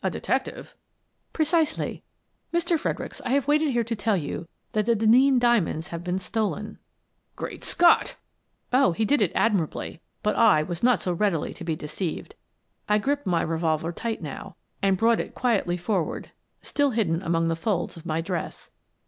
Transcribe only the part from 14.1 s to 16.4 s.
now and brought it Mr. Fredericks Returns 81 quietly forward,